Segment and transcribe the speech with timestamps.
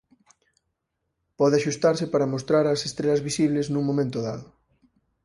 [1.39, 4.45] Pode axustarse para mostrar as estrelas visibles nun momento dado.